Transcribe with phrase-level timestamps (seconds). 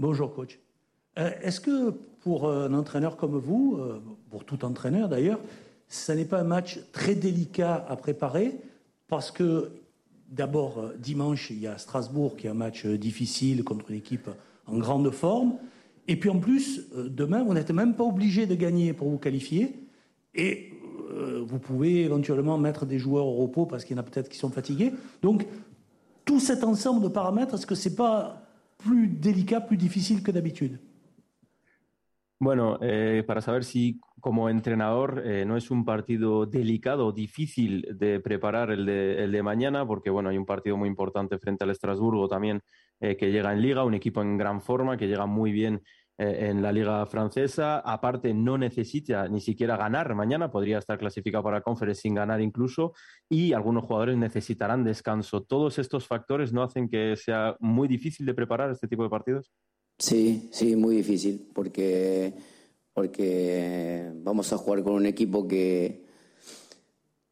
[0.00, 0.58] Bonjour coach.
[1.18, 1.90] Euh, est-ce que
[2.22, 5.40] pour un entraîneur comme vous, euh, pour tout entraîneur d'ailleurs,
[5.88, 8.58] ce n'est pas un match très délicat à préparer
[9.08, 9.72] parce que
[10.30, 14.30] d'abord euh, dimanche il y a Strasbourg qui est un match difficile contre une équipe
[14.66, 15.58] en grande forme
[16.08, 19.86] et puis en plus demain vous n'êtes même pas obligé de gagner pour vous qualifier
[20.34, 20.72] et
[21.42, 24.38] vous pouvez éventuellement mettre des joueurs au repos parce qu'il y en a peut-être qui
[24.38, 24.92] sont fatigués.
[25.20, 25.46] Donc
[26.24, 28.49] tout cet ensemble de paramètres, est-ce que c'est pas
[30.22, 30.32] que
[32.38, 38.20] Bueno, eh, para saber si como entrenador eh, no es un partido delicado difícil de
[38.20, 41.70] preparar el de, el de, mañana, porque bueno, hay un partido muy importante frente al
[41.70, 42.62] Estrasburgo también
[43.00, 45.82] eh, que llega en liga, un equipo en gran forma, que llega muy bien
[46.20, 47.78] en la liga francesa.
[47.78, 52.92] Aparte, no necesita ni siquiera ganar mañana, podría estar clasificado para conference sin ganar incluso,
[53.28, 55.42] y algunos jugadores necesitarán descanso.
[55.42, 59.50] ¿Todos estos factores no hacen que sea muy difícil de preparar este tipo de partidos?
[59.98, 62.34] Sí, sí, muy difícil, porque,
[62.92, 66.04] porque vamos a jugar con un equipo que,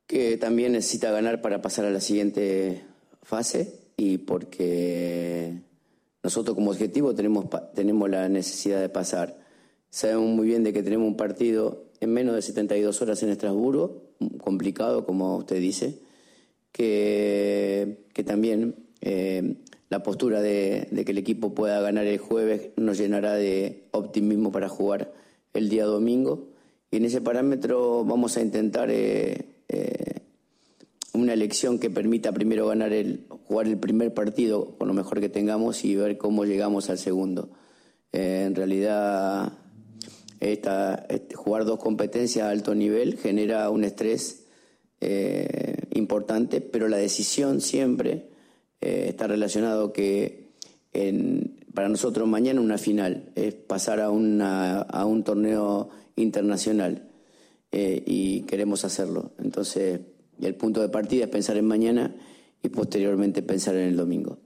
[0.06, 2.84] que también necesita ganar para pasar a la siguiente
[3.22, 5.67] fase y porque
[6.28, 9.38] nosotros como objetivo tenemos, tenemos la necesidad de pasar.
[9.88, 14.10] Sabemos muy bien de que tenemos un partido en menos de 72 horas en Estrasburgo,
[14.36, 16.00] complicado como usted dice,
[16.70, 19.54] que, que también eh,
[19.88, 24.68] la postura de, que el equipo pueda ganar el jueves nos llenará de optimismo para
[24.68, 25.14] jugar
[25.54, 26.50] el día domingo.
[26.90, 30.07] Y en ese parámetro vamos a intentar eh, eh,
[31.18, 35.28] una elección que permita primero ganar el, jugar el primer partido con lo mejor que
[35.28, 37.50] tengamos y ver cómo llegamos al segundo.
[38.12, 39.52] Eh, en realidad,
[40.40, 44.44] esta, este, jugar dos competencias a alto nivel genera un estrés
[45.94, 48.30] importante, pero la decisión siempre
[48.80, 50.48] eh, está relacionado que
[51.74, 57.08] para nosotros mañana una final es pasar a, un torneo internacional
[57.70, 59.30] eh, y queremos hacerlo.
[59.38, 60.00] Entonces,
[60.46, 62.14] el punto de partida es pensar en mañana
[62.62, 64.38] y posteriormente pensar en el domingo.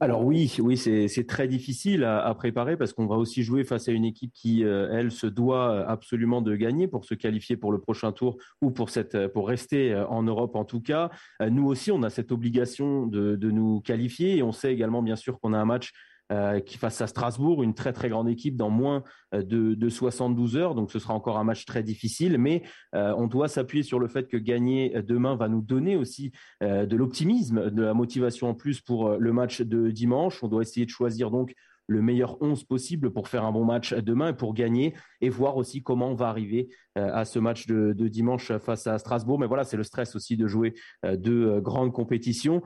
[0.00, 3.92] Alors oui, oui, c'est très difficile à, préparer parce qu'on va aussi jouer face à
[3.92, 7.80] une équipe qui, euh, elle, se doit absolument de gagner pour se qualifier pour le
[7.80, 8.90] prochain tour ou pour
[9.34, 11.10] pour rester euh, en Europe en tout cas.
[11.42, 15.16] Euh, nous aussi, on a cette obligation de nous qualifier et on sait également bien
[15.16, 15.90] sûr qu'on a un match
[16.30, 19.02] euh, qui face à Strasbourg, une très très grande équipe dans moins
[19.34, 20.74] euh, de, de 72 heures.
[20.74, 24.08] Donc ce sera encore un match très difficile, mais euh, on doit s'appuyer sur le
[24.08, 28.82] fait que gagner demain va nous donner aussi de l'optimisme, de la motivation en plus
[28.82, 30.42] pour le match de dimanche.
[30.42, 31.54] On doit essayer de choisir donc
[31.86, 35.56] le meilleur 11 possible pour faire un bon match demain et pour gagner et voir
[35.56, 39.38] aussi comment on va arriver à ce match de, de dimanche face à Strasbourg.
[39.38, 40.74] Mais voilà, c'est le stress aussi de jouer
[41.16, 42.62] deux grandes compétitions.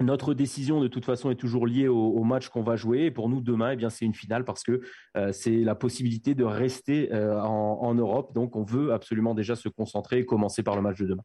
[0.00, 3.04] Notre décision, de toute façon, est toujours liée au, match qu'on va jouer.
[3.04, 4.80] Et pour nous, demain, eh bien, c'est une finale parce que
[5.16, 8.34] euh, c'est la possibilité de rester euh, en, Europe.
[8.34, 11.22] Donc, on veut absolument déjà se concentrer et commencer par le match de demain.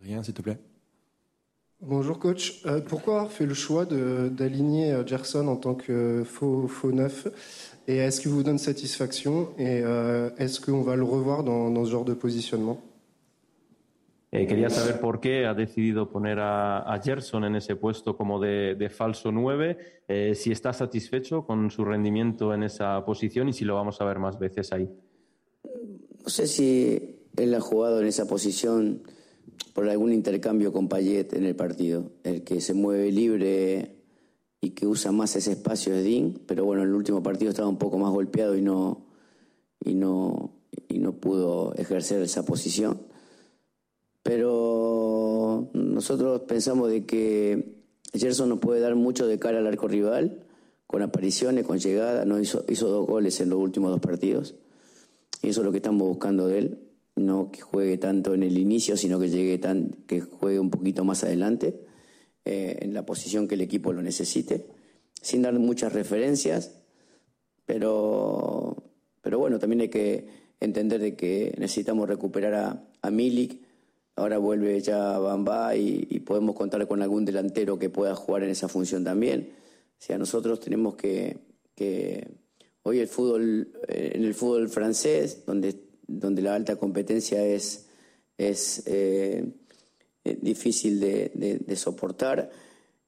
[0.00, 0.58] Rien, s'il te plaît.
[1.80, 2.66] Bonjour coach.
[2.66, 7.28] Euh, pourquoi avoir fait le choix d'aligner Gerson en tant que faux, faux neuf?
[7.86, 9.48] Et est-ce qu'il vous donne satisfaction?
[9.58, 9.78] Et
[10.36, 12.78] est-ce qu'on va le revoir dans ce genre de positionnement?
[14.30, 18.90] Eh, quería saber por qué ha decidido poner a, Gerson en ese puesto como de,
[18.94, 23.76] falso 9, eh, si está satisfecho con su rendimiento en esa posición y si lo
[23.76, 24.90] vamos a ver más veces ahí.
[26.22, 29.02] No sé si él ha jugado en esa posición
[29.72, 32.12] por algún intercambio con Payet en el partido.
[32.22, 33.96] El que se mueve libre
[34.60, 37.68] y que usa más ese espacio es Dean, pero bueno, en el último partido estaba
[37.68, 39.06] un poco más golpeado y no,
[39.82, 40.52] y no,
[40.86, 43.07] y no pudo ejercer esa posición
[44.22, 47.78] pero nosotros pensamos de que
[48.12, 50.44] Gerson nos puede dar mucho de cara al arco rival,
[50.86, 54.54] con apariciones, con llegada, no hizo, hizo dos goles en los últimos dos partidos,
[55.42, 56.78] y eso es lo que estamos buscando de él,
[57.16, 61.04] no que juegue tanto en el inicio, sino que llegue tan, que juegue un poquito
[61.04, 61.80] más adelante,
[62.44, 64.66] eh, en la posición que el equipo lo necesite,
[65.20, 66.78] sin dar muchas referencias,
[67.66, 68.76] pero,
[69.20, 70.26] pero bueno, también hay que
[70.60, 73.60] entender de que necesitamos recuperar a, a Milik,
[74.18, 78.68] Ahora vuelve ya Bamba y, podemos contar con algún delantero que pueda jugar en esa
[78.68, 79.52] función también.
[79.52, 81.38] O sea, nosotros tenemos que,
[81.76, 82.26] que
[82.82, 85.76] hoy el fútbol, eh, en el fútbol francés, donde,
[86.42, 87.86] la alta competencia es,
[88.36, 89.44] es eh,
[90.24, 92.50] eh, difícil de, soportar,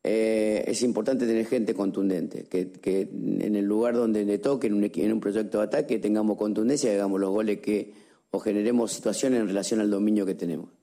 [0.05, 5.59] es importante tener gente contundente, que, en el lugar donde le toque, en un, proyecto
[5.59, 7.93] de ataque, tengamos contundencia hagamos los goles que,
[8.31, 10.80] o generemos situaciones en relación al dominio que tenemos.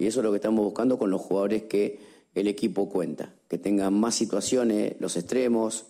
[0.00, 3.58] Y eso es lo que estamos buscando con los jugadores que, el equipo cuenta, que
[3.58, 5.86] tengan más situaciones los extremos,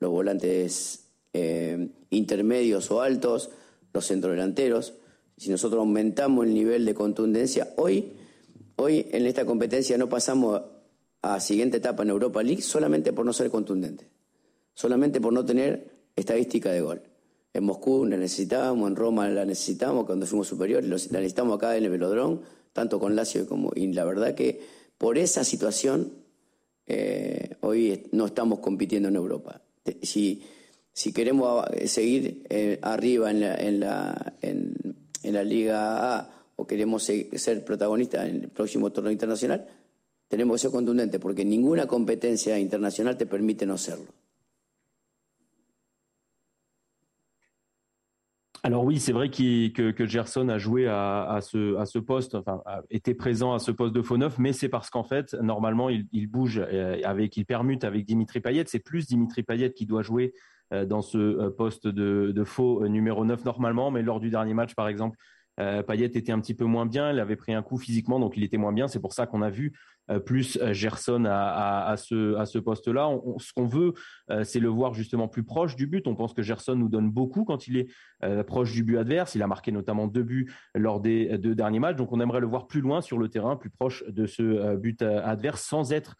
[0.00, 3.50] los volantes eh, intermedios o altos,
[3.92, 4.94] los centrodelanteros.
[5.36, 8.12] Si nosotros aumentamos el nivel de contundencia, hoy,
[8.74, 10.62] hoy en esta competencia no pasamos
[11.22, 14.10] a siguiente etapa en Europa League solamente por no ser contundente,
[14.74, 17.02] solamente por no tener estadística de gol.
[17.54, 21.84] En Moscú la necesitábamos, en Roma la necesitábamos cuando fuimos superiores, la necesitamos acá en
[21.84, 22.40] el Velodrón,
[22.72, 23.70] tanto con Lazio como.
[23.76, 24.60] Y la verdad que
[24.98, 26.12] por esa situación
[26.86, 29.62] eh, hoy no estamos compitiendo en Europa.
[30.02, 30.42] Si,
[30.92, 34.74] si queremos seguir eh, arriba en la, en, la, en,
[35.22, 39.64] la Liga A o queremos ser protagonistas en el próximo torneo internacional,
[40.26, 44.23] tenemos que ser contundentes, porque ninguna competencia internacional te permite no serlo.
[48.66, 53.58] Alors oui, c'est vrai que, Gerson a joué à, ce, poste, enfin, été présent à
[53.58, 57.36] ce poste de faux neuf, mais c'est parce qu'en fait, normalement, il, bouge euh, avec,
[57.36, 58.64] il permute avec Dimitri Payet.
[58.66, 60.32] C'est plus Dimitri Payet qui doit jouer
[60.72, 64.54] euh, dans ce euh, poste de, de faux numéro 9 normalement, mais lors du dernier
[64.54, 65.18] match, par exemple,
[65.60, 68.36] euh, Payet était un petit peu moins bien, il avait pris un coup physiquement, donc
[68.36, 68.88] il était moins bien.
[68.88, 69.72] C'est pour ça qu'on a vu
[70.10, 73.08] euh, plus euh, Gerson à, ce, à ce poste-là.
[73.38, 73.94] ce qu'on veut,
[74.42, 76.06] c'est le voir justement plus proche du but.
[76.06, 77.88] On pense que Gerson nous donne beaucoup quand il est
[78.44, 79.34] proche du but adverse.
[79.34, 82.46] Il a marqué notamment deux buts lors des deux derniers matchs, donc on aimerait le
[82.46, 86.16] voir plus loin sur le terrain, plus proche de ce but adverse, sans être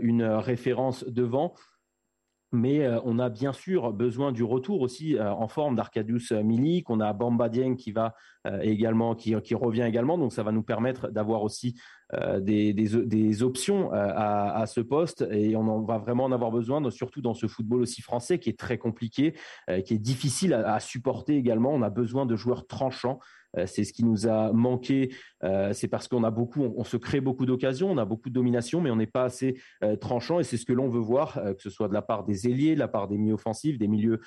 [0.00, 1.54] une référence devant.
[2.52, 6.88] Mais euh, on a bien sûr besoin du retour aussi euh, en forme d'Arcadius Milik.
[6.88, 8.14] On a Bamba Dieng qui va
[8.46, 10.16] euh, également, qui, revient également.
[10.16, 11.78] Donc ça va nous permettre d'avoir aussi
[12.40, 15.26] des, options à, ce poste.
[15.30, 18.58] Et on va vraiment en avoir besoin, surtout dans ce football aussi français qui est
[18.58, 19.34] très compliqué,
[19.84, 21.70] qui est difficile à supporter également.
[21.70, 23.18] On a besoin de joueurs tranchants.
[23.58, 25.14] Euh, c'est ce qui nous a manqué.
[25.44, 28.34] Euh, c'est parce qu'on a beaucoup, on, se crée beaucoup d'occasions, on a beaucoup de
[28.34, 30.40] domination, mais on n'est pas assez euh, tranchant.
[30.40, 32.74] Et c'est ce que l'on veut voir, que ce soit de la part des ailiers,
[32.74, 34.20] de la part des milieux offensifs, des milieux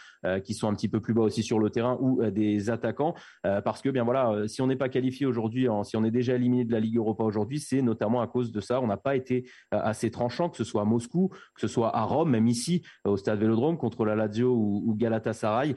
[0.43, 3.15] qui sont un petit peu plus bas aussi sur le terrain ou des attaquants.
[3.43, 6.65] parce que bien voilà, si on n'est pas qualifié aujourd'hui, si on est déjà éliminé
[6.65, 8.81] de la Ligue Europa aujourd'hui, c'est notamment à cause de ça.
[8.81, 12.03] On n'a pas été assez tranchant, que ce soit à Moscou, que ce soit à
[12.03, 15.75] Rome, même ici au Stade Vélodrome contre la Lazio ou, ou Galatasaray.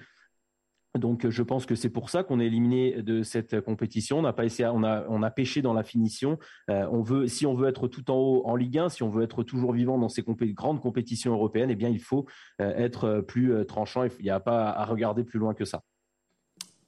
[0.99, 4.20] Donc, je pense que c'est pour ça qu'on est éliminé de cette compétition.
[4.20, 6.38] On n'a pas essayé, on a, on a pêché dans la finition.
[6.70, 9.08] Euh, on veut, si on veut être tout en haut en Ligue 1, si on
[9.08, 12.26] veut être toujours vivant dans ces grandes compétitions européennes, eh bien, il faut
[12.61, 14.05] euh, être plus euh, tranchant.
[14.05, 15.82] Il n'y a pas à regarder plus loin que ça.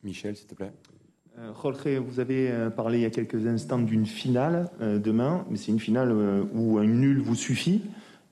[0.05, 0.73] Michel, s'il te plaît.
[1.61, 5.81] Jorge, vous avez parlé il y a quelques instants d'une finale demain, mais c'est une
[5.81, 6.11] finale
[6.55, 7.83] où un nul vous suffit.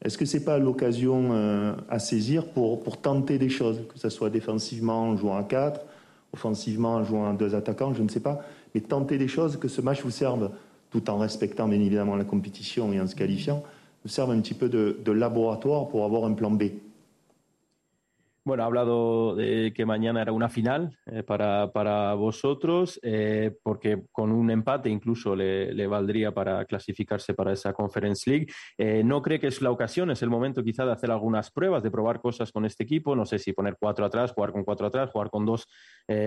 [0.05, 4.11] Est-ce que ce n'est pas l'occasion euh, à saisir pour, tenter des choses, que ce
[4.11, 5.81] soit défensivement en jouant à 4,
[6.33, 8.43] offensivement en jouant à deux attaquants, je ne sais pas,
[8.75, 10.51] mais tenter des choses, que ce match vous serve,
[10.91, 13.63] tout en respectant bien évidemment la compétition et en se qualifiant,
[14.05, 16.65] vous serve un petit peu de laboratoire pour avoir un plan B
[18.47, 24.03] Bueno, ha hablado de que mañana era una final eh, para, para, vosotros, eh, porque
[24.13, 28.47] con un empate incluso le, valdría para clasificarse para esa Conference League.
[28.77, 31.83] Eh, ¿No cree que es la ocasión, es el momento quizá de hacer algunas pruebas,
[31.83, 33.17] de probar cosas con este equipo?
[33.17, 35.67] No sé si poner cuatro atrás, jugar con cuatro atrás, jugar con dos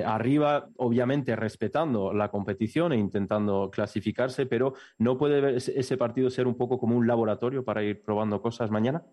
[0.05, 6.57] arriba, obviamente respetando la competición e intentando clasificarse, pero ¿no puede ese partido ser un
[6.57, 9.03] poco como un laboratorio para ir probando cosas mañana?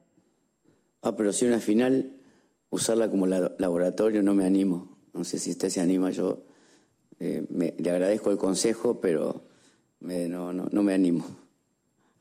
[1.02, 2.23] Ah, pero si una final
[2.74, 4.98] usarla como laboratorio no me animo.
[5.12, 6.42] No sé si usted se anima, yo
[7.20, 7.46] eh,
[7.78, 9.44] le agradezco el consejo, pero
[10.00, 11.24] no, no, me animo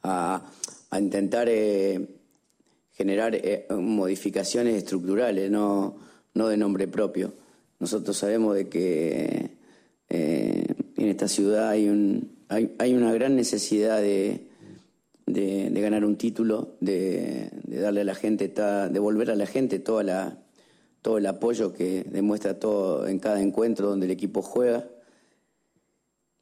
[0.04, 0.46] a,
[0.98, 2.08] intentar eh,
[2.92, 5.98] generar eh, modificaciones estructurales, no,
[6.36, 7.34] no de nombre propio.
[7.80, 9.58] Nosotros sabemos de que
[10.10, 14.48] en esta ciudad hay, un, hay, una gran necesidad de,
[15.26, 20.04] de, ganar un título, de, darle a la gente, de volver a la gente toda
[20.04, 20.43] la,
[21.04, 24.88] todo el apoyo que demuestra todo en cada encuentro donde el equipo juega.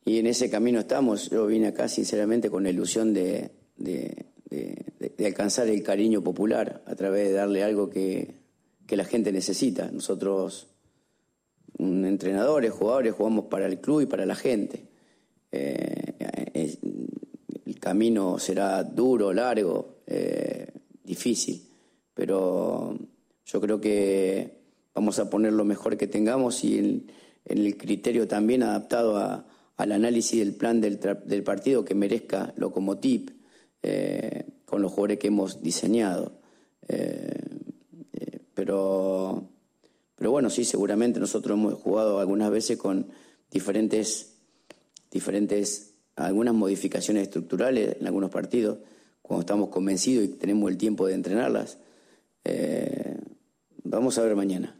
[0.06, 1.32] Y en ese camino estamos.
[1.32, 3.52] Yo vine acá sinceramente con la ilusión de,
[5.26, 8.40] alcanzar el cariño popular a través de darle algo que,
[8.88, 9.90] la gente necesita.
[9.90, 10.68] Nosotros,
[11.80, 14.84] entrenadores, jugadores, jugamos para el club y para la gente.
[15.50, 16.14] Eh,
[16.54, 20.68] el camino será duro, largo, eh,
[21.06, 21.64] difícil,
[22.14, 22.98] pero
[23.52, 24.62] yo creo que
[24.94, 27.12] vamos a poner lo mejor que tengamos y en,
[27.46, 29.44] el criterio también adaptado
[29.76, 33.34] al análisis del plan del, partido que merezca Locomotiv
[33.82, 36.40] eh, con los jugadores que hemos diseñado.
[36.88, 37.34] Eh,
[38.14, 39.50] eh, pero,
[40.16, 43.08] pero bueno, sí, seguramente nosotros hemos jugado algunas veces con
[43.50, 44.36] diferentes,
[45.10, 48.78] diferentes algunas modificaciones estructurales en algunos partidos,
[49.22, 51.80] cuando estamos convencidos y tenemos el tiempo de entrenarlas.
[52.44, 53.11] Eh,
[53.84, 54.76] vamos a ver mañana.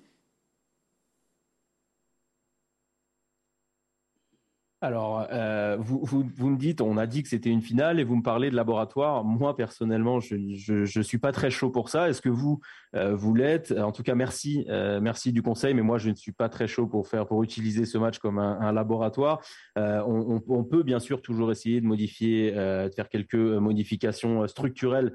[4.84, 8.04] Alors, euh, vous, vous, vous, me dites, on a dit que c'était une finale et
[8.04, 9.24] vous me parlez de laboratoire.
[9.24, 12.10] Moi, personnellement, je ne suis pas très chaud pour ça.
[12.10, 12.60] Est-ce que vous,
[12.96, 13.72] euh, l'êtes?
[13.78, 16.68] En tout cas, merci, euh, merci du conseil, mais moi, je ne suis pas très
[16.68, 19.44] chaud pour faire, pour utiliser ce match comme un, laboratoire.
[19.78, 25.14] Euh, on, on, peut bien sûr toujours essayer de modifier, de faire quelques modifications structurelles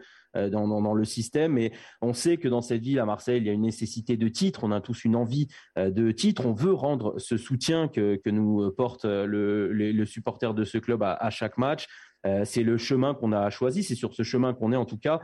[0.51, 1.53] dans, dans, le système.
[1.53, 4.29] Mais on sait que dans cette ville, à Marseille, il y a une nécessité de
[4.29, 4.61] titre.
[4.65, 6.47] On a tous une envie euh, de titre.
[6.47, 11.31] On veut rendre ce soutien que, nous porte le, le, supporter de ce club à,
[11.31, 11.87] chaque match.
[12.27, 13.83] Euh, c'est le chemin qu'on a choisi.
[13.83, 15.21] C'est sur ce chemin qu'on est en tout cas.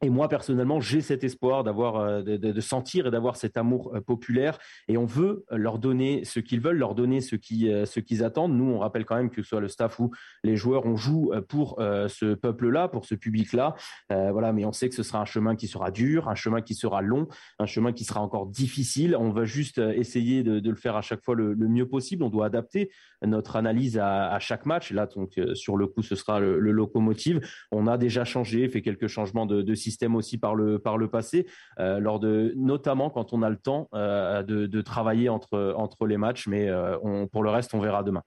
[0.00, 4.00] Et moi, personnellement, j'ai cet espoir d'avoir, euh, de, sentir et d'avoir cet amour euh,
[4.00, 4.58] populaire.
[4.86, 8.22] Et on veut leur donner ce qu'ils veulent, leur donner ce qu'ils, euh, ce qu'ils
[8.22, 8.56] attendent.
[8.56, 10.12] Nous, on rappelle quand même que ce soit le staff ou
[10.44, 13.74] les joueurs, on joue pour ce peuple-là, pour ce public-là.
[14.08, 16.74] voilà, mais on sait que ce sera un chemin qui sera dur, un chemin qui
[16.74, 17.28] sera long,
[17.58, 19.16] un chemin qui sera encore difficile.
[19.16, 22.22] On va juste essayer de, le faire à chaque fois le, mieux possible.
[22.22, 22.90] On doit adapter
[23.22, 24.92] notre analyse à, à chaque match.
[24.92, 27.40] Là, donc, sur le coup, ce sera le, le locomotive.
[27.72, 31.08] On a déjà changé, fait quelques changements de, de système aussi par le, par le
[31.08, 31.46] passé,
[31.78, 36.06] euh, lors de, notamment quand on a le temps euh, de, de, travailler entre, entre
[36.06, 36.46] les matchs.
[36.46, 38.22] Mais euh, on, pour le reste, on verra demain.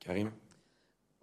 [0.00, 0.30] Karim?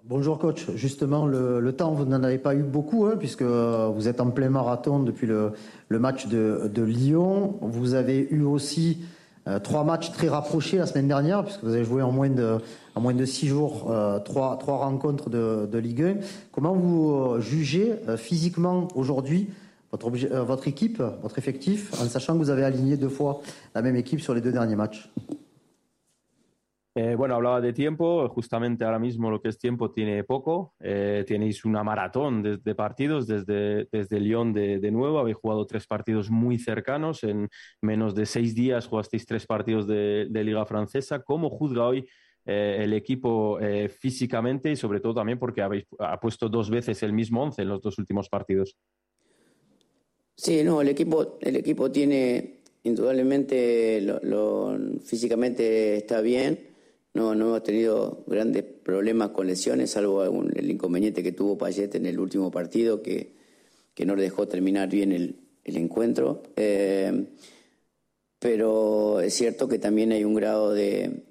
[0.03, 4.08] Bonjour coach, justement le, le temps vous n'en avez pas eu beaucoup hein, puisque vous
[4.08, 5.51] êtes en plein marathon depuis le,
[5.89, 7.60] le match de, de, Lyon.
[7.62, 9.05] Vous avez eu aussi
[9.48, 12.60] euh, trois matchs très rapprochés la semaine dernière puisque vous avez joué en moins de,
[12.93, 16.15] en de six jours euh, trois, trois rencontres de, de, Ligue 1.
[16.51, 19.50] Comment vous euh, jugez physiquement aujourd'hui
[19.91, 20.10] votre,
[20.43, 23.41] votre équipe, votre effectif, en sachant que vous avez aligné deux fois
[23.74, 25.10] la même équipe sur les deux derniers matchs?
[26.93, 31.24] Eh, bueno, hablaba de tiempo, justamente ahora mismo lo que es tiempo tiene poco, eh,
[31.25, 36.60] tenéis una maratón de, partidos desde, desde Lyon de, nuevo, habéis jugado tres partidos muy
[36.60, 37.48] cercanos, en
[37.81, 42.05] menos de seis días jugasteis tres partidos de, Liga Francesa, ¿cómo juzga hoy
[42.45, 43.57] eh, el equipo
[44.00, 47.69] físicamente y sobre todo también porque habéis ha puesto dos veces el mismo once en
[47.69, 48.75] los dos últimos partidos?
[50.36, 56.71] Sí, no, el equipo, el equipo tiene indudablemente lo, lo, físicamente está bien
[57.13, 62.06] no, no hemos tenido grandes problemas con lesiones, salvo el inconveniente que tuvo Payet en
[62.06, 63.34] el último partido, que,
[63.94, 66.44] que no le dejó terminar bien el, el encuentro.
[66.56, 67.25] Eh,
[68.39, 71.24] pero es cierto que también hay un grado de,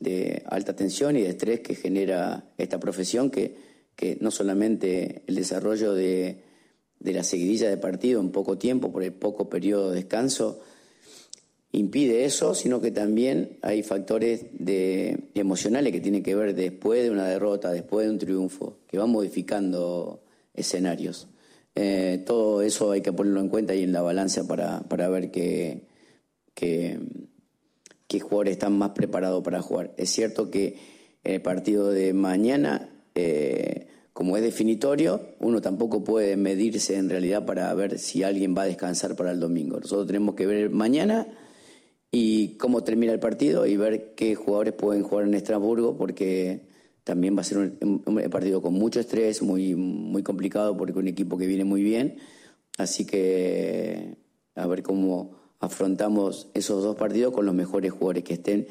[0.00, 3.56] de, alta tensión y de estrés que genera esta profesión, que,
[3.96, 6.42] que no solamente el desarrollo de,
[6.98, 10.60] de la seguidilla de partido en poco tiempo, por el poco periodo de descanso,
[11.72, 17.10] impide eso, sino que también hay factores de, emocionales que tienen que ver después de
[17.10, 20.22] una derrota, después de un triunfo, que van modificando
[20.54, 21.28] escenarios.
[21.74, 25.30] Eh, todo eso hay que ponerlo en cuenta y en la balanza para, para ver
[25.30, 25.88] qué,
[26.52, 27.00] qué,
[28.06, 29.94] qué, jugadores están más preparados para jugar.
[29.96, 30.76] Es cierto que
[31.24, 37.72] el partido de mañana, eh, como es definitorio, uno tampoco puede medirse en realidad para
[37.72, 39.80] ver si alguien va a descansar para el domingo.
[39.80, 41.26] Nosotros tenemos que ver mañana
[42.12, 46.60] y cómo termina el partido y ver qué jugadores pueden jugar en Estrasburgo, porque
[47.04, 51.08] también va a ser un, un, partido con mucho estrés, muy, muy complicado, porque un
[51.08, 52.18] equipo que viene muy bien.
[52.76, 54.16] Así que
[54.54, 58.66] a ver cómo afrontamos esos dos partidos con los mejores jugadores que estén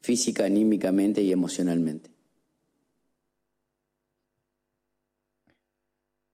[0.00, 2.09] física, anímicamente y emocionalmente.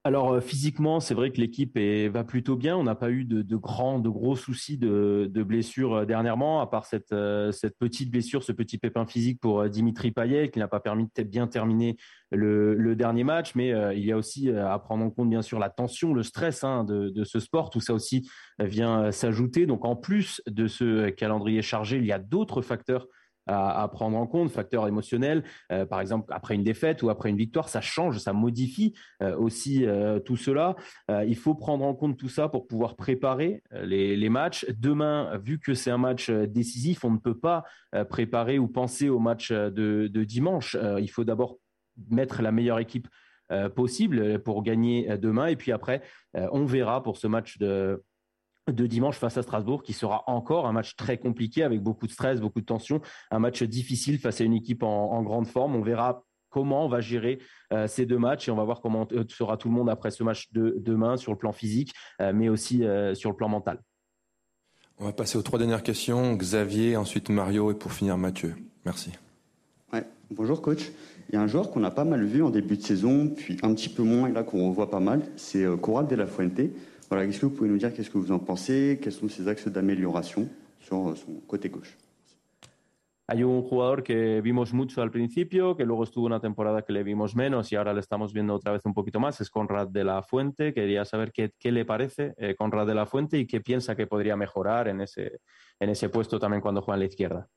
[0.06, 2.76] Alors euh, physiquement, c'est vrai que l'équipe va plutôt bien.
[2.76, 6.84] On n'a pas eu de, grands, de gros soucis de, blessures euh, dernièrement, à part
[6.84, 10.78] cette, euh, cette, petite blessure, ce petit pépin physique pour Dimitri Payet, qui n'a pas
[10.78, 11.96] permis de bien terminer
[12.30, 13.56] le, dernier match.
[13.56, 16.62] Mais il y a aussi à prendre en compte, bien sûr, la tension, le stress
[16.62, 17.70] hein, de, de, ce sport.
[17.70, 19.66] Tout ça aussi vient s'ajouter.
[19.66, 23.08] Donc en plus de ce calendrier chargé, il y a d'autres facteurs
[23.46, 27.36] à, prendre en compte, facteurs émotionnels, euh, par exemple après une défaite ou après une
[27.36, 30.76] victoire, ça change, ça modifie euh, aussi euh, tout cela.
[31.08, 34.66] Il faut prendre en compte tout ça pour pouvoir préparer les, matchs.
[34.76, 37.64] Demain, vu que c'est un match décisif, on ne peut pas
[38.10, 40.76] préparer ou penser au match de dimanche.
[40.98, 41.58] il faut d'abord
[42.10, 43.08] mettre la meilleure équipe
[43.74, 46.02] possible pour gagner demain et puis après,
[46.34, 48.02] on verra pour ce match de
[48.70, 52.12] de dimanche face à Strasbourg, qui sera encore un match très compliqué avec beaucoup de
[52.12, 55.76] stress, beaucoup de tension, un match difficile face à une équipe en, en grande forme.
[55.76, 57.38] On verra comment on va gérer
[57.72, 60.10] euh, ces deux matchs et on va voir comment euh, sera tout le monde après
[60.10, 63.48] ce match de demain sur le plan physique, euh, mais aussi euh, sur le plan
[63.48, 63.80] mental.
[64.98, 66.34] On va passer aux trois dernières questions.
[66.34, 68.56] Xavier, ensuite Mario et pour finir Mathieu.
[68.84, 69.10] Merci.
[69.92, 70.04] Ouais.
[70.30, 70.90] Bonjour coach.
[71.28, 73.58] Il y a un joueur qu'on a pas mal vu en début de saison, puis
[73.62, 76.60] un petit peu moins, et là qu'on revoit pas mal, c'est Coral de la Fuente.
[77.08, 79.46] Voilà, est-ce que vous pouvez nous dire qu'est-ce que vous en pensez Quels sont ses
[79.46, 80.48] axes d'amélioration
[80.80, 81.96] sur son côté gauche
[83.28, 87.04] Hay un jugador que vimos mucho al principio, que luego estuvo una temporada que le
[87.04, 90.02] vimos menos y ahora le estamos viendo otra vez un poquito más, es Conrad de
[90.02, 90.74] la Fuente.
[90.74, 94.08] Quería saber qué, qué le parece eh, Conrad de la Fuente y qué piensa que
[94.08, 95.40] podría mejorar en ese,
[95.78, 97.48] en ese puesto también cuando juega en la izquierda.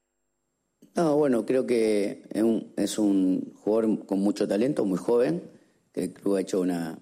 [0.96, 5.42] No, bueno, creo que es un, es un jugador con mucho talento, muy joven,
[5.92, 6.98] que el club ha hecho una,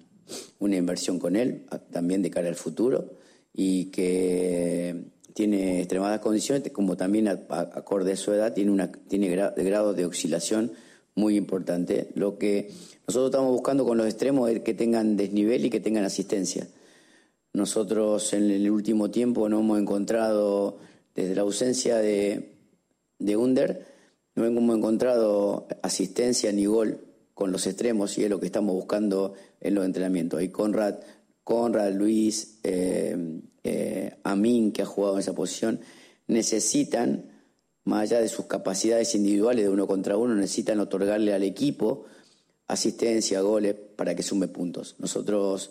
[0.58, 3.14] una inversión con él, también de cara al futuro,
[3.52, 5.04] y que
[5.34, 10.72] tiene extremadas condiciones, como también acorde a su edad, tiene, una, tiene grado de oscilación
[11.14, 12.08] muy importante.
[12.14, 12.70] Lo que
[13.06, 16.68] nosotros estamos buscando con los extremos es que tengan desnivel y que tengan asistencia.
[17.52, 20.78] Nosotros en el último tiempo no hemos encontrado,
[21.14, 22.52] desde la ausencia de,
[23.18, 23.86] de Under,
[24.34, 27.07] no hemos encontrado asistencia ni gol
[27.38, 30.40] con los extremos y es lo que estamos buscando en los entrenamientos.
[30.40, 30.96] Hay Conrad,
[31.44, 33.16] Conrad, Luis, eh,
[33.62, 35.78] eh, Amin, que ha jugado en esa posición,
[36.26, 37.30] necesitan,
[37.84, 42.06] más allá de sus capacidades individuales de uno contra uno, necesitan otorgarle al equipo
[42.66, 44.96] asistencia, goles, para que sume puntos.
[44.98, 45.70] Nosotros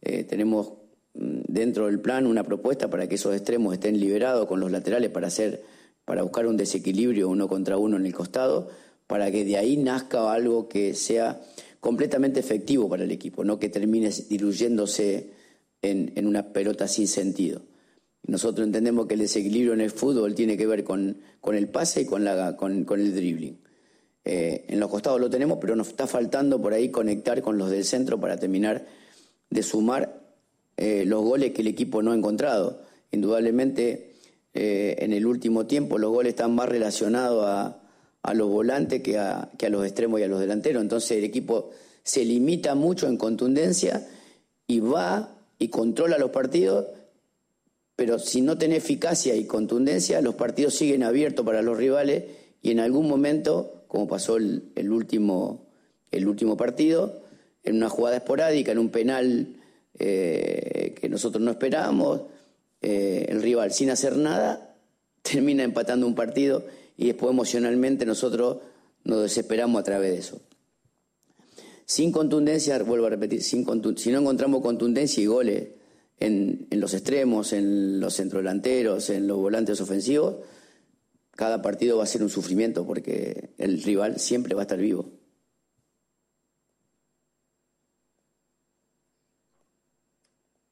[0.00, 0.74] eh, tenemos
[1.14, 5.10] mm, dentro del plan una propuesta para que esos extremos estén liberados con los laterales
[5.10, 5.64] para hacer,
[6.04, 8.68] para buscar un desequilibrio uno contra uno en el costado,
[9.08, 11.40] para que de ahí nazca algo que sea
[11.80, 15.30] completamente efectivo para el equipo, no que termine diluyéndose
[15.82, 17.62] en, una pelota sin sentido.
[18.26, 22.02] Nosotros entendemos que el desequilibrio en el fútbol tiene que ver con, con el pase
[22.02, 23.58] y con, la, con, el dribbling.
[24.24, 27.70] Eh, en los costados lo tenemos, pero nos está faltando por ahí conectar con los
[27.70, 28.86] del centro para terminar
[29.48, 30.20] de sumar
[30.76, 32.82] eh, los goles que el equipo no ha encontrado.
[33.10, 34.12] Indudablemente,
[34.52, 37.77] eh, en el último tiempo los goles están más relacionados a,
[38.22, 40.82] a los volantes que a, que a los extremos y a los delanteros.
[40.82, 41.70] Entonces el equipo
[42.02, 44.06] se limita mucho en contundencia
[44.66, 46.86] y va y controla los partidos,
[47.96, 52.24] pero si no tiene eficacia y contundencia, los partidos siguen abiertos para los rivales
[52.62, 55.66] y en algún momento, como pasó el, último,
[56.10, 57.22] el último partido,
[57.64, 59.56] en una jugada esporádica, en un penal
[59.98, 62.22] eh, que nosotros no esperábamos,
[62.80, 64.76] eh, el rival sin hacer nada
[65.22, 66.64] termina empatando un partido
[66.98, 68.58] y después emocionalmente nosotros
[69.04, 70.42] nos desesperamos a través de eso.
[71.86, 73.64] Sin contundencia, vuelvo a repetir, sin
[73.96, 75.68] si no encontramos contundencia y goles
[76.18, 80.36] en, en los extremos, en los centrodelanteros, en los volantes ofensivos,
[81.34, 85.17] cada partido va a ser un sufrimiento porque el rival siempre va a estar vivo.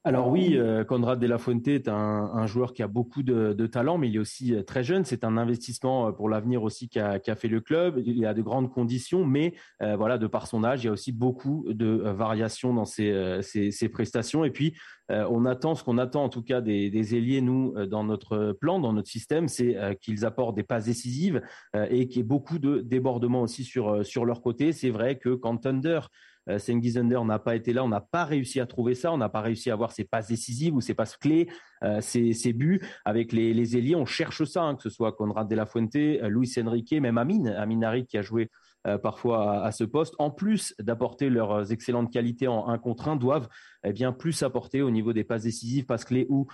[0.07, 3.97] Alors oui, euh, Conrad de la Fuente est un, joueur qui a beaucoup de, talent,
[3.97, 5.03] mais il est aussi euh, très jeune.
[5.03, 8.01] C'est un investissement euh, pour l'avenir aussi qu'a fait le club.
[8.05, 11.11] Il a de grandes conditions, mais voilà, de par son âge, il y a aussi
[11.11, 13.41] beaucoup de variations dans ses,
[13.91, 14.45] prestations.
[14.45, 14.77] Et puis,
[15.09, 18.79] on attend ce qu'on attend en tout cas des, des ailiers, nous, dans notre plan,
[18.79, 21.41] dans notre système, c'est qu'ils apportent des passes décisives
[21.89, 24.71] et qu'il y ait beaucoup de débordements aussi sur, sur leur côté.
[24.71, 25.99] C'est vrai que quand Thunder
[26.49, 29.29] euh, Sengizunder n'a pas été là, on n'a pas réussi à trouver ça, on n'a
[29.29, 31.47] pas réussi à avoir ses passes décisives ou ses passes clés,
[31.83, 33.95] euh, ses, buts avec les, les ailiers.
[33.95, 37.17] On cherche ça, hein, que ce soit Conrad de la Fuente, euh, Luis Enrique, même
[37.17, 38.49] Amin, Amin Harit qui a joué
[39.03, 43.49] parfois à, ce poste, en plus d'apporter leurs excellentes qualités en un contre un, doivent
[43.83, 46.47] eh bien plus apporter au niveau des passes décisives, passes clés ou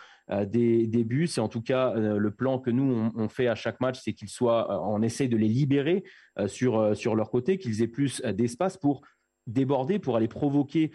[0.48, 1.28] des, buts.
[1.28, 4.30] C'est en tout cas le plan que nous on, fait à chaque match, c'est qu'ils
[4.30, 6.06] soient, on essaie de les libérer
[6.48, 9.04] sur sur leur côté, qu'ils aient plus d'espace pour
[9.48, 10.92] déborder, pour aller provoquer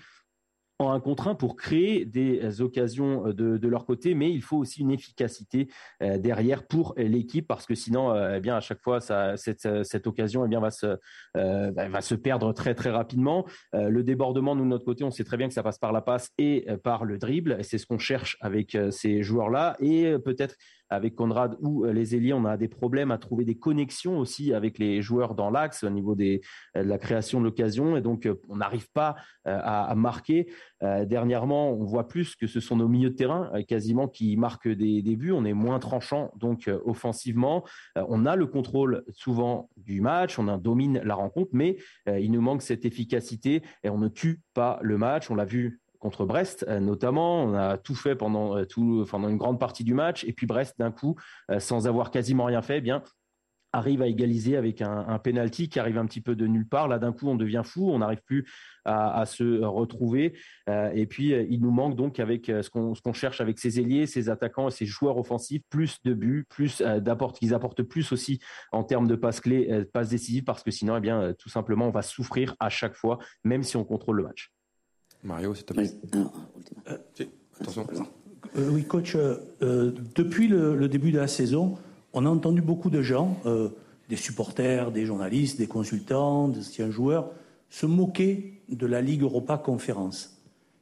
[0.79, 4.81] en un contre un pour créer des occasions de, leur côté, mais il faut aussi
[4.81, 5.69] une efficacité
[6.03, 10.45] euh, derrière pour l'équipe parce que sinon, euh, eh bien à chaque fois, cette, occasion
[10.45, 10.97] eh bien va se
[11.37, 13.45] euh, va se perdre très très rapidement.
[13.73, 16.01] le débordement, nous de notre côté, on sait très bien que ça passe par la
[16.01, 17.63] passe et par le dribble.
[17.63, 20.55] C'est ce qu'on cherche avec ces joueurs-là et peut-être
[20.91, 24.53] avec Conrad ou euh, les ailiers, on a des problèmes à trouver des connexions aussi
[24.53, 26.41] avec les joueurs dans l'axe au niveau des,
[26.77, 27.97] euh, de la création de l'occasion.
[27.97, 30.53] Et donc, euh, on n'arrive pas à, marquer.
[30.83, 35.01] dernièrement, on voit plus que ce sont nos milieux de terrain quasiment qui marquent des,
[35.01, 35.33] des buts.
[35.33, 37.65] On est moins tranchant donc offensivement.
[37.97, 42.61] on a le contrôle souvent du match, on domine la rencontre, mais il nous manque
[42.61, 45.31] cette efficacité et on ne tue pas le match.
[45.31, 47.43] On l'a vu contre Brest euh, notamment.
[47.43, 50.25] On a tout fait pendant, euh, pendant une grande partie du match.
[50.25, 51.17] Et puis Brest, d'un coup,
[51.51, 52.93] euh, sans avoir quasiment rien fait, eh
[53.73, 56.89] arrive à égaliser avec un, un penalty qui arrive un petit peu de nulle part.
[56.89, 58.47] Là, d'un coup, on devient fou, on n'arrive plus
[58.85, 60.35] à, se retrouver.
[60.71, 63.79] Euh, et puis, euh, il nous manque donc avec euh, ce qu'on cherche avec ces
[63.79, 68.41] ailiers, ces attaquants, ces joueurs offensifs, plus de buts, plus d'apports, qu'ils apportent plus aussi
[68.73, 71.91] en termes de passes clés, passes décisives, parce que sinon, eh bien, tout simplement, on
[71.91, 74.51] va souffrir à chaque fois, même si on contrôle le match.
[75.29, 75.91] Mario, s'il te plaît.
[77.61, 77.87] attention.
[78.57, 79.17] oui, coach,
[79.61, 81.77] depuis le, début de la saison,
[82.13, 83.37] on a entendu beaucoup de gens,
[84.09, 87.31] des supporters, des journalistes, des consultants, des anciens joueurs,
[87.71, 90.39] se moquer de la Ligue Europa Conférence.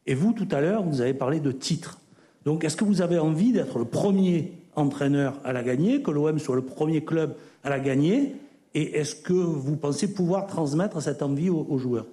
[0.06, 2.00] Et vous, tout à l'heure, vous avez parlé de titre.
[2.44, 6.38] Donc, est-ce que vous avez envie d'être le premier entraîneur à la gagner, que l'OM
[6.38, 8.36] soit le premier club à la gagner?
[8.74, 12.06] Et est-ce que vous pensez pouvoir transmettre cette envie aux, joueurs?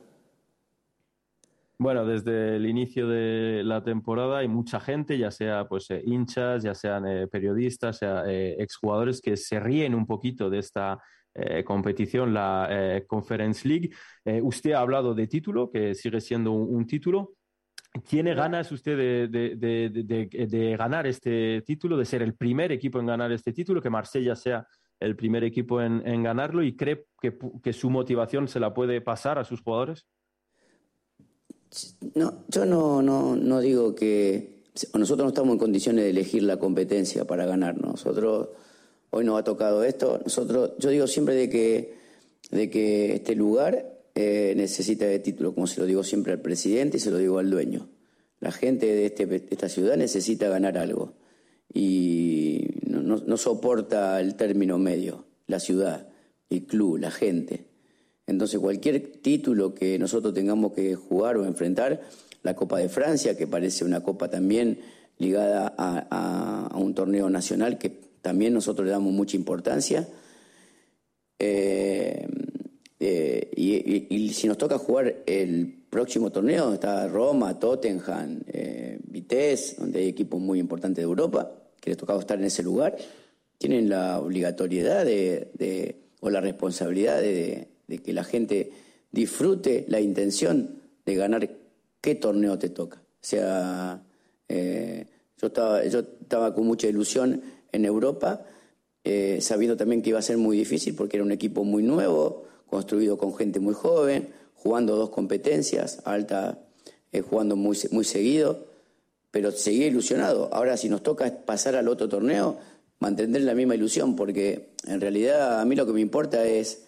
[1.83, 6.63] Bueno, desde el inicio de la temporada hay mucha gente, ya sea pues eh, hinchas,
[6.63, 10.97] ya sean eh, periodistas, sea eh, exjugadores que se ríen un poquito de esta
[11.65, 13.89] competición, la Conference League.
[14.43, 17.33] Usted ha hablado de título, que sigue siendo un, título.
[18.07, 23.51] ¿Tiene ganas usted de, ganar este título, de ser el primer equipo en ganar este
[23.51, 24.67] título, que Marsella sea
[24.99, 29.43] el primer equipo en, ganarlo y cree que, su motivación se la puede pasar a
[29.43, 30.05] sus jugadores?
[32.15, 36.57] No, yo no, no, no digo que nosotros no estamos en condiciones de elegir la
[36.57, 37.79] competencia para ganar.
[37.79, 38.49] Nosotros
[39.09, 40.19] hoy nos ha tocado esto.
[40.23, 41.95] Nosotros, yo digo siempre de que,
[42.51, 46.97] de que este lugar eh, necesita de título, como se lo digo siempre al presidente
[46.97, 47.89] y se lo digo al dueño.
[48.39, 51.13] La gente de, este, esta ciudad necesita ganar algo
[51.73, 56.09] y no, soporta el término medio, la ciudad,
[56.49, 57.67] el club, la gente.
[58.27, 62.01] Entonces cualquier título que nosotros tengamos que jugar o enfrentar,
[62.43, 64.79] la Copa de Francia, que parece una copa también
[65.17, 67.89] ligada a un torneo nacional que
[68.23, 70.07] también nosotros le damos mucha importancia.
[71.37, 72.25] Eh,
[72.99, 73.51] eh,
[74.09, 80.07] y, si nos toca jugar el próximo torneo, está Roma, Tottenham, eh, Vitesse, donde hay
[80.07, 82.95] equipos muy importantes de Europa, que les tocado estar en ese lugar,
[83.57, 88.71] tienen la obligatoriedad de, o la responsabilidad de, que la gente
[89.11, 91.49] disfrute la intención de ganar
[92.01, 92.97] qué torneo te toca.
[92.97, 94.03] O sea,
[94.49, 97.41] yo, estaba, yo estaba con mucha ilusión
[97.71, 98.45] en Europa,
[99.03, 102.45] eh, sabiendo también que iba a ser muy difícil porque era un equipo muy nuevo,
[102.67, 106.59] construido con gente muy joven, jugando dos competencias, alta,
[107.11, 108.65] eh, jugando muy, muy seguido,
[109.29, 110.49] pero seguía ilusionado.
[110.53, 112.57] Ahora si nos toca pasar al otro torneo,
[112.99, 116.83] mantener la misma ilusión, porque en realidad a mí lo que me importa es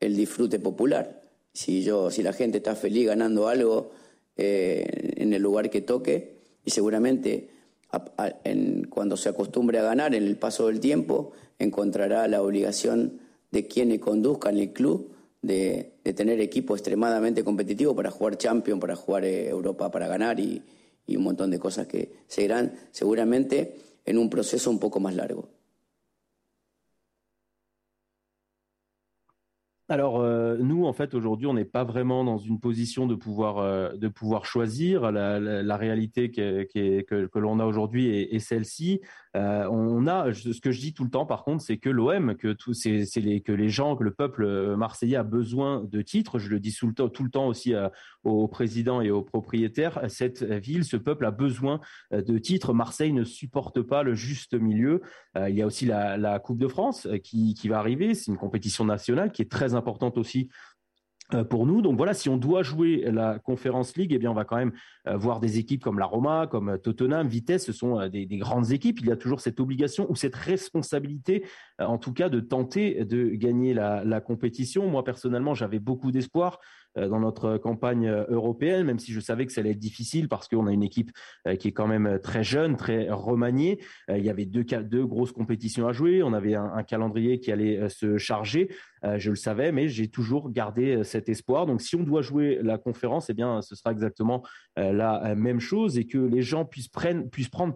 [0.00, 1.22] el disfrute popular.
[1.52, 3.90] Si, yo, si la gente está feliz ganando algo
[4.36, 7.50] eh, en el lugar que toque, y seguramente
[8.90, 14.00] cuando se acostumbre a ganar en el paso del tiempo, encontrará la obligación de quienes
[14.00, 19.90] conduzcan el club de, tener equipo extremadamente competitivo para jugar Champions, para jugar eh, Europa,
[19.90, 20.62] para ganar y,
[21.06, 25.14] y un montón de cosas que se irán seguramente en un proceso un poco más
[25.14, 25.48] largo.
[29.88, 33.58] Alors euh, nous en fait aujourd'hui on n'est pas vraiment dans une position de pouvoir
[33.58, 35.12] euh, de pouvoir choisir.
[35.12, 39.00] La, la, réalité que, que l'on a aujourd'hui est, celle-ci
[39.36, 42.34] euh, on a ce que je dis tout le temps par contre c'est que l'OM
[42.36, 46.38] que tout c'est les que les gens que le peuple marseillais a besoin de titres.
[46.38, 47.74] Je le dis tout le temps tout le temps aussi
[48.24, 50.00] aux présidents et aux propriétaires.
[50.08, 51.80] Cette ville ce peuple a besoin
[52.12, 52.72] de titres.
[52.72, 55.02] Marseille ne supporte pas le juste milieu.
[55.36, 58.14] Il y a aussi la, la Coupe de France qui, qui va arriver.
[58.14, 60.75] C'est une compétition nationale qui est très importante aussi euh,
[61.48, 61.82] pour nous.
[61.82, 64.72] Donc voilà, si on doit jouer la Conference League, eh bien on va quand même
[65.08, 69.00] euh, voir des équipes comme la Roma, comme Tottenham, Vitesse, ce sont des, grandes équipes.
[69.00, 71.44] Il y a toujours cette obligation ou cette responsabilité,
[71.80, 74.88] euh, en tout cas, de tenter de gagner la, compétition.
[74.88, 79.46] Moi personnellement, j'avais beaucoup d'espoir euh, dans notre campagne euh, européenne, même si je savais
[79.46, 81.10] que ça allait être difficile parce qu'on a une équipe
[81.46, 83.80] euh, qui est quand même très jeune, très remaniée.
[84.08, 87.88] Il y avait deux, deux grosses compétitions à jouer, on avait un, calendrier qui allait
[87.88, 88.70] se charger.
[89.02, 91.66] Je le savais, mais j'ai toujours gardé cet espoir.
[91.66, 94.42] Donc, si on doit jouer la conférence, eh bien, ce sera exactement
[94.76, 97.72] la même chose et que les gens puissent, prennent, puissent prendre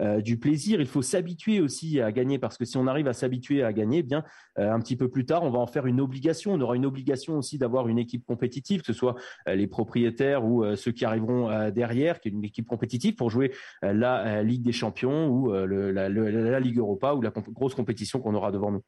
[0.00, 0.80] euh, du plaisir.
[0.80, 3.98] Il faut s'habituer aussi à gagner parce que si on arrive à s'habituer à gagner,
[3.98, 4.22] eh bien
[4.58, 6.52] euh, un petit peu plus tard, on va en faire une obligation.
[6.52, 9.16] On aura une obligation aussi d'avoir une équipe compétitive, que ce soit
[9.48, 13.52] euh, les propriétaires ou ceux qui arriveront derrière, qui est une équipe compétitive pour jouer
[13.82, 18.70] la Ligue des Champions ou la, Ligue Europa ou la grosse compétition qu'on aura devant
[18.70, 18.82] nous.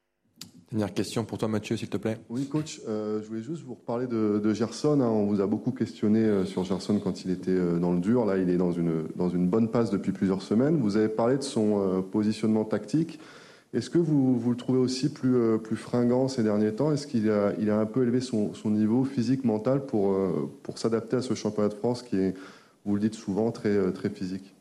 [0.71, 2.17] Dernière question pour toi, Mathieu, s'il te plaît.
[2.29, 5.01] Oui, coach, euh, je voulais juste vous reparler de, Gerson.
[5.01, 5.09] Hein.
[5.09, 8.23] On vous a beaucoup questionné euh, sur Gerson quand il était euh, dans le dur.
[8.23, 10.79] Là, il est dans une, dans une bonne passe depuis plusieurs semaines.
[10.79, 13.19] Vous avez parlé de son positionnement tactique.
[13.73, 16.93] Est-ce que vous, vous, le trouvez aussi plus, plus fringant ces derniers temps?
[16.93, 20.15] Est-ce qu'il a, il a un peu élevé son, son niveau physique, mental pour,
[20.63, 22.33] pour s'adapter à ce championnat de France qui est,
[22.85, 24.53] vous le dites souvent, très, très physique?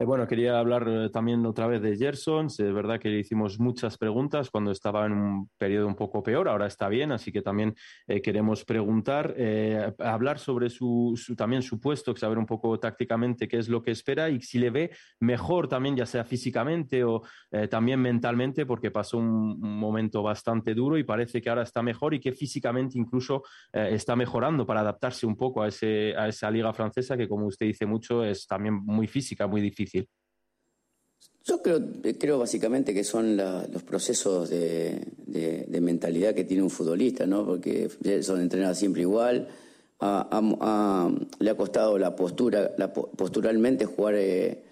[0.00, 2.46] Eh, bueno, quería hablar eh, también otra vez de Gerson.
[2.46, 6.48] Es verdad que le hicimos muchas preguntas cuando estaba en un periodo un poco peor.
[6.48, 7.74] Ahora está bien, así que también
[8.06, 9.34] eh, queremos preguntar,
[9.98, 14.30] hablar sobre su, también su puesto, saber un poco tácticamente qué es lo que espera
[14.30, 17.22] y si le ve mejor también, ya sea físicamente o
[17.70, 22.20] también mentalmente, porque pasó un, momento bastante duro y parece que ahora está mejor y
[22.20, 27.16] que físicamente incluso está mejorando para adaptarse un poco a, ese, a esa liga francesa
[27.16, 29.87] que, como usted dice mucho, es también muy física, muy difícil.
[31.48, 31.80] Yo creo,
[32.18, 35.00] creo básicamente que son los procesos de,
[35.80, 37.46] mentalidad que tiene un futbolista, ¿no?
[37.46, 37.88] Porque
[38.20, 39.48] son entrenados siempre igual.
[39.98, 44.62] le ha costado la postura, la, posturalmente jugar eh,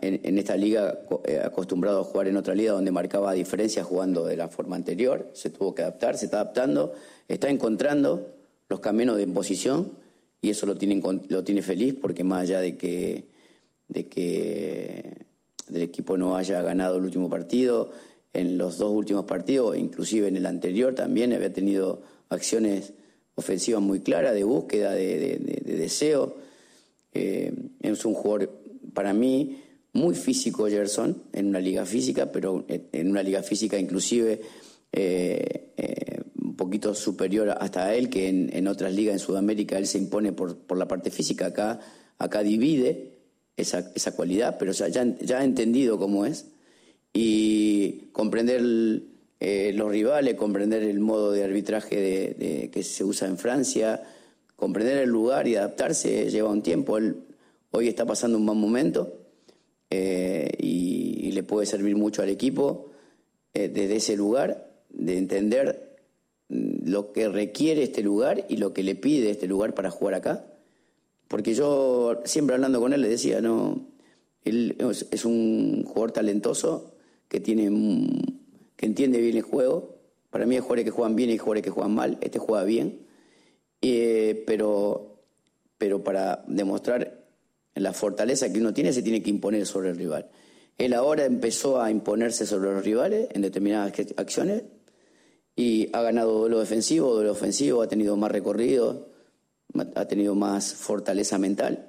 [0.00, 4.36] en, esta liga, eh, acostumbrado a jugar en otra liga donde marcaba diferencias jugando de
[4.36, 5.30] la forma anterior.
[5.34, 6.94] Se tuvo que adaptar, se está adaptando,
[7.28, 8.26] está encontrando
[8.68, 9.92] los caminos de posición
[10.40, 13.31] y eso lo tiene, lo tiene feliz porque más allá de que
[13.92, 15.26] de que
[15.72, 17.90] el equipo no haya ganado el último partido.
[18.32, 22.94] En los dos últimos partidos, inclusive en el anterior también había tenido acciones
[23.34, 26.36] ofensivas muy claras, de búsqueda, de, deseo.
[27.12, 28.50] Eh, es un jugador,
[28.94, 29.60] para mí,
[29.92, 34.40] muy físico Gerson, en una liga física, pero en una liga física inclusive
[34.90, 39.86] eh, eh, un poquito superior hasta a él, que en, otras ligas en Sudamérica él
[39.86, 41.80] se impone por, por la parte física, acá,
[42.18, 43.11] acá divide
[43.56, 46.46] esa, esa cualidad, pero ya, ya ha entendido cómo es
[47.12, 48.62] y comprender
[49.40, 52.00] eh, los rivales, comprender el modo de arbitraje
[52.38, 54.02] de, que se usa en Francia,
[54.56, 56.96] comprender el lugar y adaptarse lleva un tiempo.
[56.96, 57.16] Él
[57.70, 59.20] hoy está pasando un buen momento
[59.90, 62.90] eh, y, le puede servir mucho al equipo
[63.54, 65.96] eh, desde ese lugar, de entender
[66.50, 70.14] mm, lo que requiere este lugar y lo que le pide este lugar para jugar
[70.14, 70.44] acá
[71.32, 73.86] porque yo siempre hablando con él le decía, no,
[74.44, 74.76] él
[75.10, 76.92] es un jugador talentoso
[77.26, 77.70] que tiene
[78.76, 79.96] que entiende bien el juego.
[80.28, 82.18] Para mí hay jugadores que juegan bien y jugadores que juegan mal.
[82.20, 83.06] Este juega bien.
[83.80, 85.22] Eh, pero,
[85.78, 87.24] pero para demostrar
[87.76, 90.28] la fortaleza que uno tiene, se tiene que imponer sobre el rival.
[90.76, 94.64] Él ahora empezó a imponerse sobre los rivales en determinadas acciones
[95.56, 99.11] y ha ganado duelo defensivo, duelo ofensivo, ha tenido más recorrido,
[99.94, 101.88] ha tenido más fortaleza mental.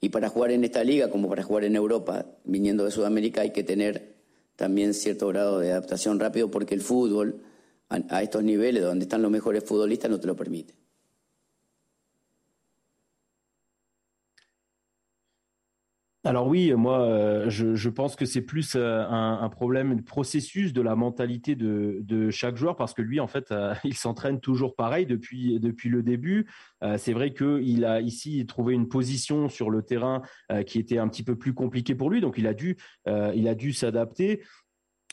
[0.00, 3.50] Y para jugar en esta liga, como para jugar en Europa, viniendo de Sudamérica, hay
[3.50, 4.14] que tener
[4.56, 7.42] también cierto grado de adaptación rápido porque el fútbol
[7.88, 10.74] a, estos niveles donde están los mejores futbolistas no te lo permite.
[16.22, 20.82] Alors oui, moi, euh, je, pense que c'est plus euh, un, problème, un processus de
[20.82, 25.06] la mentalité de, chaque joueur, parce que lui, en fait, euh, il s'entraîne toujours pareil
[25.06, 26.46] depuis, depuis le début.
[26.98, 30.20] c'est vrai qu'il a ici trouvé une position sur le terrain
[30.66, 33.54] qui était un petit peu plus compliquée pour lui, donc il a dû, il a
[33.54, 34.42] dû s'adapter.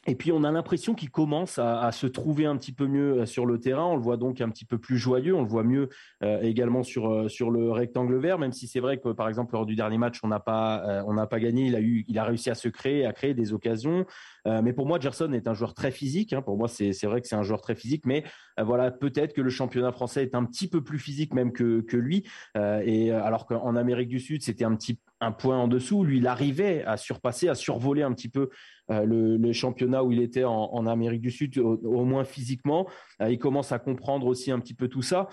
[0.06, 3.26] Et puis on a l'impression qu'il commence à, se trouver un petit peu mieux euh,
[3.26, 3.86] sur le terrain.
[3.86, 5.36] On le voit donc un petit peu plus joyeux.
[5.36, 5.90] On le voit mieux
[6.24, 8.40] euh, également sur euh, sur le rectangle vert.
[8.40, 11.14] Même si c'est vrai que par exemple lors du dernier match on n'a pas on
[11.14, 11.66] n'a pas gagné.
[11.66, 14.06] Il a eu il a réussi à se créer à créer des occasions.
[14.46, 16.32] mais pour moi Gerson est un joueur très physique.
[16.32, 16.42] Hein.
[16.42, 18.06] Pour moi c'est c'est vrai que c'est un joueur très physique.
[18.06, 18.24] Mais
[18.58, 21.98] voilà peut-être que le championnat français est un petit peu plus physique même que que
[21.98, 22.26] lui.
[22.56, 26.04] et alors qu'en Amérique du Sud c'était un petit un point en dessous.
[26.04, 28.50] Lui il arrivait à surpasser à survoler un petit peu
[28.90, 32.88] euh, le, championnat où il était en, Amérique du Sud, au, moins physiquement.
[33.22, 35.28] Euh, il commence à comprendre aussi un petit peu tout ça.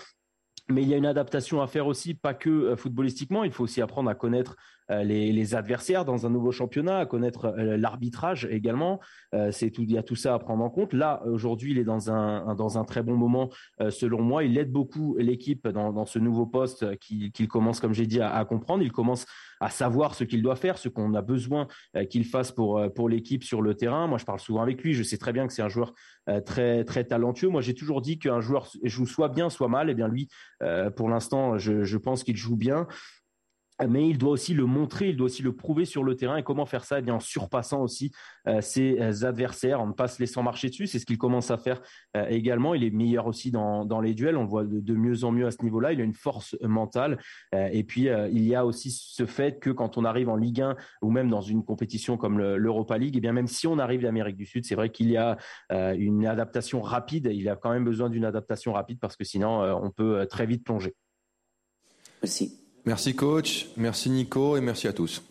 [0.67, 3.43] Mais il y a une adaptation à faire aussi, pas que euh, footballistiquement.
[3.43, 4.55] Il faut aussi apprendre à connaître
[4.91, 8.99] euh, les, adversaires dans un nouveau championnat, à connaître euh, l'arbitrage également.
[9.33, 10.93] Euh, c'est tout, il y a tout ça à prendre en compte.
[10.93, 13.49] Là, aujourd'hui, il est dans un, dans un très bon moment,
[13.89, 14.43] selon moi.
[14.43, 18.83] Il aide beaucoup l'équipe dans, ce nouveau poste qu'il commence, comme j'ai dit, à, comprendre.
[18.83, 19.25] Il commence
[19.59, 21.67] à savoir ce qu'il doit faire, ce qu'on a besoin
[22.09, 24.07] qu'il fasse pour, pour l'équipe sur le terrain.
[24.07, 24.93] Moi, je parle souvent avec lui.
[24.93, 25.93] Je sais très bien que c'est un joueur
[26.45, 27.49] très, très talentueux.
[27.49, 29.89] Moi, j'ai toujours dit qu'un joueur joue soit bien, soit mal.
[29.89, 30.27] Et eh bien, lui,
[30.95, 32.87] pour l'instant, je pense qu'il joue bien
[33.87, 36.37] mais il doit aussi le montrer, il doit aussi le prouver sur le terrain.
[36.37, 36.99] Et comment faire ça?
[36.99, 38.11] Eh bien, En surpassant aussi
[38.47, 40.87] euh, ses euh, adversaires, en ne pas se laissant marcher dessus.
[40.87, 41.81] C'est ce qu'il commence à faire
[42.15, 42.73] euh, également.
[42.73, 44.37] Il est meilleur aussi dans, dans les duels.
[44.37, 45.91] On voit de, mieux en mieux à ce niveau-là.
[45.91, 47.19] Il a une force mentale.
[47.53, 50.75] et puis, il y a aussi ce fait que quand on arrive en Ligue 1
[51.01, 54.37] ou même dans une compétition comme l'Europa League, eh bien même si on arrive d'Amérique
[54.37, 55.37] du Sud, c'est vrai qu'il y a
[55.69, 57.29] une adaptation rapide.
[57.33, 60.63] Il a quand même besoin d'une adaptation rapide parce que sinon, on peut très vite
[60.63, 60.95] plonger.
[62.21, 62.64] Merci.
[62.85, 65.23] Merci coach, merci Nico et merci à tous.